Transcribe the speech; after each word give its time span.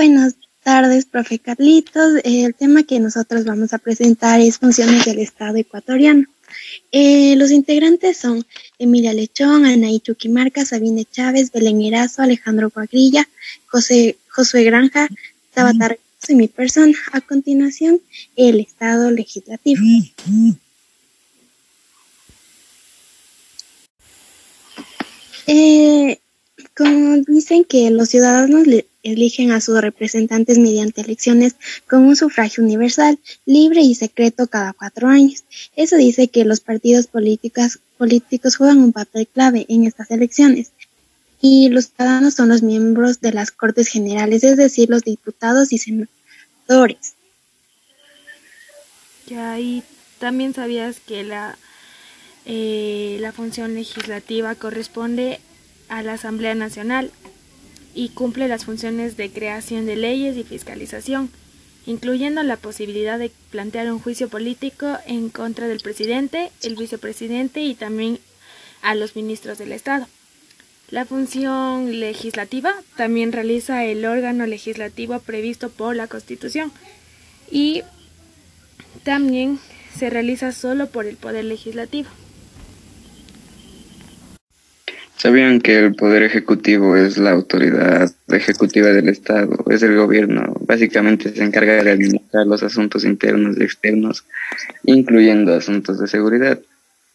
Buenas 0.00 0.36
tardes, 0.62 1.04
profe 1.04 1.38
Carlitos. 1.38 2.22
El 2.24 2.54
tema 2.54 2.84
que 2.84 2.98
nosotros 2.98 3.44
vamos 3.44 3.74
a 3.74 3.78
presentar 3.78 4.40
es 4.40 4.56
funciones 4.56 5.04
del 5.04 5.18
Estado 5.18 5.56
ecuatoriano. 5.58 6.24
Eh, 6.90 7.36
los 7.36 7.50
integrantes 7.50 8.16
son 8.16 8.46
Emilia 8.78 9.12
Lechón, 9.12 9.66
Anaí 9.66 10.00
Chuquimarca, 10.00 10.64
Sabine 10.64 11.04
Chávez, 11.04 11.52
Belén 11.52 11.82
Erazo, 11.82 12.22
Alejandro 12.22 12.70
Guagrilla, 12.74 13.28
José, 13.66 14.16
Josué 14.30 14.64
Granja, 14.64 15.06
Tabatar 15.52 15.98
y 16.28 16.34
mi 16.34 16.48
persona. 16.48 16.96
A 17.12 17.20
continuación, 17.20 18.00
el 18.36 18.60
Estado 18.60 19.10
legislativo. 19.10 19.82
Eh, 25.46 26.18
como 26.80 27.16
dicen 27.26 27.64
que 27.64 27.90
los 27.90 28.08
ciudadanos 28.08 28.66
eligen 29.02 29.52
a 29.52 29.60
sus 29.60 29.82
representantes 29.82 30.58
mediante 30.58 31.02
elecciones 31.02 31.56
con 31.86 32.06
un 32.06 32.16
sufragio 32.16 32.64
universal, 32.64 33.18
libre 33.44 33.82
y 33.82 33.94
secreto 33.94 34.46
cada 34.46 34.72
cuatro 34.72 35.08
años. 35.08 35.44
Eso 35.76 35.96
dice 35.98 36.28
que 36.28 36.46
los 36.46 36.60
partidos 36.60 37.06
políticos, 37.06 37.80
políticos 37.98 38.56
juegan 38.56 38.78
un 38.78 38.92
papel 38.94 39.26
clave 39.26 39.66
en 39.68 39.84
estas 39.84 40.10
elecciones. 40.10 40.72
Y 41.42 41.68
los 41.68 41.88
ciudadanos 41.88 42.32
son 42.32 42.48
los 42.48 42.62
miembros 42.62 43.20
de 43.20 43.34
las 43.34 43.50
Cortes 43.50 43.88
Generales, 43.88 44.42
es 44.42 44.56
decir, 44.56 44.88
los 44.88 45.02
diputados 45.02 45.74
y 45.74 45.78
senadores. 45.78 47.12
Ya, 49.26 49.60
y 49.60 49.82
también 50.18 50.54
sabías 50.54 50.98
que 50.98 51.24
la, 51.24 51.58
eh, 52.46 53.18
la 53.20 53.32
función 53.32 53.74
legislativa 53.74 54.54
corresponde 54.54 55.40
a 55.90 56.02
la 56.02 56.14
Asamblea 56.14 56.54
Nacional 56.54 57.10
y 57.94 58.10
cumple 58.10 58.48
las 58.48 58.64
funciones 58.64 59.16
de 59.16 59.30
creación 59.30 59.84
de 59.84 59.96
leyes 59.96 60.36
y 60.36 60.44
fiscalización, 60.44 61.30
incluyendo 61.84 62.42
la 62.42 62.56
posibilidad 62.56 63.18
de 63.18 63.32
plantear 63.50 63.92
un 63.92 63.98
juicio 63.98 64.28
político 64.28 64.98
en 65.06 65.28
contra 65.28 65.68
del 65.68 65.80
presidente, 65.80 66.50
el 66.62 66.76
vicepresidente 66.76 67.60
y 67.60 67.74
también 67.74 68.18
a 68.80 68.94
los 68.94 69.16
ministros 69.16 69.58
del 69.58 69.72
Estado. 69.72 70.06
La 70.90 71.04
función 71.04 72.00
legislativa 72.00 72.74
también 72.96 73.32
realiza 73.32 73.84
el 73.84 74.04
órgano 74.04 74.46
legislativo 74.46 75.18
previsto 75.20 75.70
por 75.70 75.94
la 75.94 76.06
Constitución 76.06 76.72
y 77.50 77.82
también 79.02 79.58
se 79.96 80.10
realiza 80.10 80.52
solo 80.52 80.88
por 80.88 81.06
el 81.06 81.16
Poder 81.16 81.44
Legislativo. 81.44 82.08
¿Sabían 85.20 85.60
que 85.60 85.78
el 85.78 85.94
Poder 85.94 86.22
Ejecutivo 86.22 86.96
es 86.96 87.18
la 87.18 87.32
autoridad 87.32 88.10
ejecutiva 88.28 88.86
del 88.86 89.10
Estado? 89.10 89.50
Es 89.68 89.82
el 89.82 89.94
gobierno. 89.94 90.54
Básicamente 90.60 91.34
se 91.34 91.44
encarga 91.44 91.84
de 91.84 91.90
administrar 91.90 92.46
los 92.46 92.62
asuntos 92.62 93.04
internos 93.04 93.58
y 93.58 93.62
externos, 93.62 94.24
incluyendo 94.84 95.52
asuntos 95.52 96.00
de 96.00 96.08
seguridad. 96.08 96.58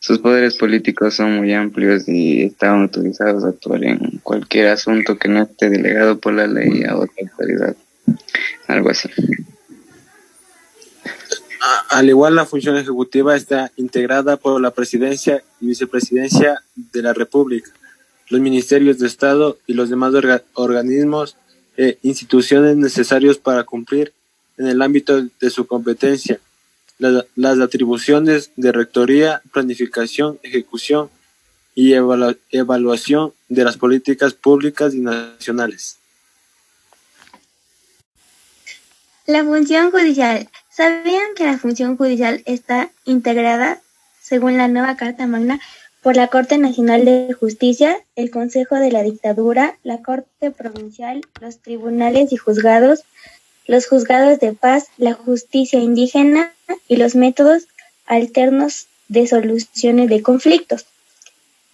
Sus 0.00 0.18
poderes 0.18 0.54
políticos 0.56 1.14
son 1.14 1.34
muy 1.38 1.54
amplios 1.54 2.06
y 2.06 2.42
están 2.42 2.82
autorizados 2.82 3.42
a 3.42 3.48
actuar 3.48 3.82
en 3.84 4.20
cualquier 4.22 4.68
asunto 4.68 5.16
que 5.16 5.30
no 5.30 5.44
esté 5.44 5.70
delegado 5.70 6.18
por 6.18 6.34
la 6.34 6.46
ley 6.46 6.84
a 6.84 6.96
otra 6.96 7.14
autoridad. 7.22 7.74
Algo 8.66 8.90
así. 8.90 9.08
Al 11.88 12.06
igual, 12.06 12.34
la 12.34 12.44
función 12.44 12.76
ejecutiva 12.76 13.34
está 13.34 13.72
integrada 13.76 14.36
por 14.36 14.60
la 14.60 14.72
presidencia 14.72 15.42
y 15.58 15.68
vicepresidencia 15.68 16.60
de 16.92 17.00
la 17.00 17.14
República 17.14 17.70
los 18.28 18.40
ministerios 18.40 18.98
de 18.98 19.06
Estado 19.06 19.58
y 19.66 19.74
los 19.74 19.90
demás 19.90 20.12
organismos 20.54 21.36
e 21.76 21.98
instituciones 22.02 22.76
necesarios 22.76 23.38
para 23.38 23.64
cumplir 23.64 24.12
en 24.56 24.68
el 24.68 24.80
ámbito 24.82 25.22
de 25.40 25.50
su 25.50 25.66
competencia 25.66 26.40
las 26.98 27.60
atribuciones 27.60 28.52
de 28.56 28.72
rectoría, 28.72 29.42
planificación, 29.52 30.38
ejecución 30.42 31.10
y 31.74 31.92
evaluación 31.92 33.32
de 33.48 33.64
las 33.64 33.76
políticas 33.76 34.32
públicas 34.32 34.94
y 34.94 35.00
nacionales. 35.00 35.98
La 39.26 39.42
función 39.42 39.90
judicial. 39.90 40.48
¿Sabían 40.70 41.34
que 41.34 41.44
la 41.44 41.58
función 41.58 41.96
judicial 41.96 42.42
está 42.46 42.90
integrada, 43.04 43.80
según 44.20 44.56
la 44.56 44.68
nueva 44.68 44.96
Carta 44.96 45.26
Magna, 45.26 45.60
por 46.04 46.16
la 46.16 46.28
Corte 46.28 46.58
Nacional 46.58 47.06
de 47.06 47.32
Justicia, 47.32 47.98
el 48.14 48.30
Consejo 48.30 48.76
de 48.76 48.92
la 48.92 49.02
Dictadura, 49.02 49.78
la 49.84 50.02
Corte 50.02 50.50
Provincial, 50.50 51.22
los 51.40 51.60
tribunales 51.60 52.30
y 52.30 52.36
juzgados, 52.36 53.04
los 53.66 53.86
juzgados 53.86 54.38
de 54.38 54.52
paz, 54.52 54.88
la 54.98 55.14
justicia 55.14 55.78
indígena 55.78 56.52
y 56.88 56.96
los 56.96 57.14
métodos 57.14 57.68
alternos 58.04 58.86
de 59.08 59.26
soluciones 59.26 60.10
de 60.10 60.20
conflictos. 60.20 60.84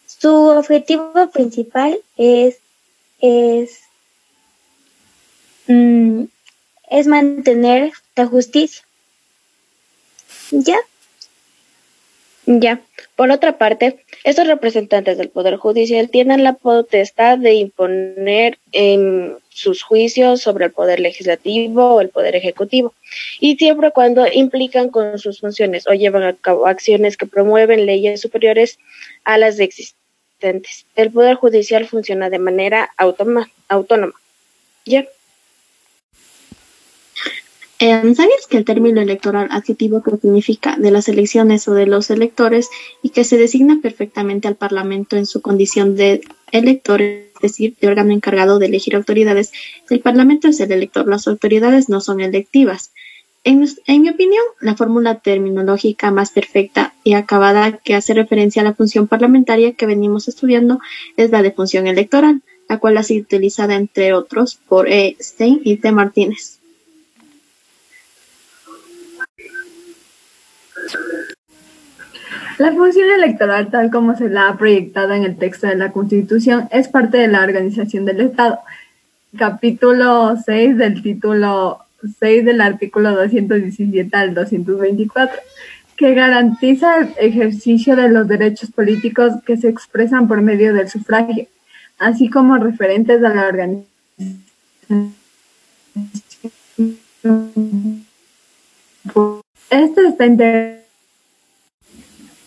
Su 0.07 0.33
objetivo 0.33 1.29
principal 1.33 1.99
es, 2.17 2.59
es, 3.19 3.81
mm, 5.67 6.27
es 6.89 7.07
mantener 7.09 7.91
la 8.15 8.27
justicia. 8.27 8.85
¿Ya? 10.53 10.79
Ya. 12.59 12.81
Por 13.15 13.31
otra 13.31 13.59
parte, 13.59 14.05
estos 14.25 14.49
representantes 14.49 15.17
del 15.17 15.29
Poder 15.29 15.55
Judicial 15.55 16.11
tienen 16.11 16.43
la 16.43 16.55
potestad 16.55 17.39
de 17.39 17.55
imponer 17.55 18.59
en 18.73 19.37
sus 19.51 19.85
juicios 19.85 20.41
sobre 20.41 20.65
el 20.65 20.73
Poder 20.73 20.99
Legislativo 20.99 21.95
o 21.95 22.01
el 22.01 22.09
Poder 22.09 22.35
Ejecutivo, 22.35 22.93
y 23.39 23.57
siempre 23.57 23.93
cuando 23.93 24.27
implican 24.27 24.89
con 24.89 25.21
sus 25.21 25.39
funciones 25.39 25.87
o 25.87 25.93
llevan 25.93 26.25
a 26.25 26.35
cabo 26.35 26.67
acciones 26.67 27.17
que 27.17 27.27
promueven 27.27 27.87
leyes 27.87 28.21
superiores 28.21 28.81
a 29.23 29.39
las 29.39 29.61
existentes. 29.61 30.87
El 30.97 31.13
Poder 31.13 31.37
Judicial 31.37 31.87
funciona 31.87 32.31
de 32.31 32.41
manera 32.41 32.91
autónoma. 32.97 34.15
¿Ya? 34.87 35.07
Em, 37.83 38.15
¿Sabías 38.15 38.47
que 38.47 38.59
el 38.59 38.67
término 38.67 39.01
electoral 39.01 39.49
adjetivo 39.51 40.03
que 40.03 40.15
significa 40.19 40.77
de 40.77 40.91
las 40.91 41.09
elecciones 41.09 41.67
o 41.67 41.73
de 41.73 41.87
los 41.87 42.11
electores 42.11 42.69
y 43.03 43.09
que 43.09 43.25
se 43.25 43.39
designa 43.39 43.79
perfectamente 43.81 44.49
al 44.49 44.57
Parlamento 44.57 45.17
en 45.17 45.25
su 45.25 45.41
condición 45.41 45.97
de 45.97 46.21
elector, 46.53 47.01
es 47.01 47.33
decir, 47.41 47.75
de 47.81 47.89
órgano 47.89 48.13
encargado 48.13 48.59
de 48.59 48.67
elegir 48.67 48.95
autoridades? 48.95 49.53
El 49.89 50.01
Parlamento 50.01 50.47
es 50.47 50.61
el 50.61 50.73
elector, 50.73 51.09
las 51.09 51.27
autoridades 51.27 51.89
no 51.89 52.03
son 52.03 52.21
electivas. 52.21 52.93
En, 53.45 53.67
en 53.87 54.03
mi 54.03 54.11
opinión, 54.11 54.45
la 54.61 54.77
fórmula 54.77 55.21
terminológica 55.21 56.11
más 56.11 56.33
perfecta 56.33 56.93
y 57.03 57.15
acabada 57.15 57.79
que 57.79 57.95
hace 57.95 58.13
referencia 58.13 58.61
a 58.61 58.67
la 58.67 58.75
función 58.75 59.09
parlamentaria 59.09 59.73
que 59.73 59.87
venimos 59.87 60.29
estudiando 60.29 60.81
es 61.17 61.31
la 61.31 61.43
de 61.43 61.53
función 61.53 61.87
electoral, 61.87 62.43
la 62.69 62.79
cual 62.79 62.99
ha 62.99 63.03
sido 63.03 63.23
utilizada 63.23 63.75
entre 63.75 64.13
otros 64.13 64.57
por 64.69 64.87
E. 64.87 65.17
Stein 65.19 65.63
y 65.65 65.79
T. 65.79 65.93
Martínez. 65.93 66.60
La 72.59 72.73
función 72.73 73.09
electoral, 73.11 73.71
tal 73.71 73.91
como 73.91 74.17
se 74.17 74.29
la 74.29 74.49
ha 74.49 74.59
proyectado 74.59 75.15
en 75.15 75.25
el 75.25 75.37
texto 75.37 75.67
de 75.67 75.77
la 75.77 75.93
Constitución, 75.93 76.69
es 76.71 76.89
parte 76.89 77.17
de 77.17 77.29
la 77.29 77.43
organización 77.43 78.05
del 78.05 78.21
Estado. 78.21 78.59
Capítulo 79.39 80.37
6 80.45 80.77
del 80.77 81.03
título 81.03 81.79
6 82.19 82.45
del 82.45 82.61
artículo 82.61 83.13
217 83.15 84.15
al 84.15 84.35
224, 84.35 85.41
que 85.97 86.13
garantiza 86.15 86.99
el 86.99 87.15
ejercicio 87.19 87.97
de 87.97 88.11
los 88.11 88.29
derechos 88.29 88.71
políticos 88.71 89.33
que 89.47 89.57
se 89.57 89.69
expresan 89.69 90.29
por 90.29 90.43
medio 90.43 90.75
del 90.75 90.91
sufragio, 90.91 91.47
así 91.99 92.29
como 92.29 92.59
referentes 92.59 93.23
a 93.25 93.35
la 93.35 93.49
organización 93.49 95.15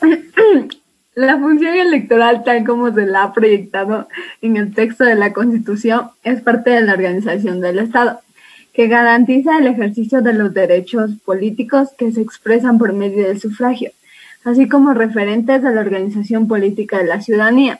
La 1.15 1.39
función 1.39 1.75
electoral, 1.75 2.43
tal 2.43 2.63
como 2.65 2.93
se 2.93 3.07
la 3.07 3.23
ha 3.23 3.33
proyectado 3.33 4.07
en 4.43 4.57
el 4.57 4.75
texto 4.75 5.03
de 5.03 5.15
la 5.15 5.33
Constitución, 5.33 6.09
es 6.23 6.41
parte 6.41 6.69
de 6.69 6.81
la 6.81 6.93
organización 6.93 7.61
del 7.61 7.79
Estado, 7.79 8.19
que 8.73 8.87
garantiza 8.87 9.57
el 9.57 9.65
ejercicio 9.65 10.21
de 10.21 10.33
los 10.33 10.53
derechos 10.53 11.11
políticos 11.25 11.89
que 11.97 12.11
se 12.11 12.21
expresan 12.21 12.77
por 12.77 12.93
medio 12.93 13.27
del 13.27 13.39
sufragio, 13.39 13.91
así 14.43 14.69
como 14.69 14.93
referentes 14.93 15.65
a 15.65 15.71
la 15.71 15.81
organización 15.81 16.47
política 16.47 16.99
de 16.99 17.05
la 17.05 17.21
ciudadanía. 17.21 17.79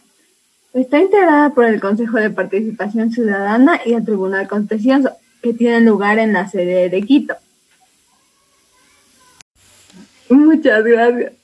Está 0.73 0.99
integrada 0.99 1.51
por 1.51 1.65
el 1.65 1.79
Consejo 1.79 2.17
de 2.17 2.31
Participación 2.31 3.11
Ciudadana 3.11 3.79
y 3.85 3.93
el 3.93 4.03
Tribunal 4.03 4.47
Contencioso, 4.47 5.11
que 5.43 5.53
tienen 5.53 5.85
lugar 5.85 6.17
en 6.17 6.33
la 6.33 6.47
sede 6.47 6.89
de 6.89 7.01
Quito. 7.03 7.35
Muchas 10.33 10.83
gracias. 10.83 11.42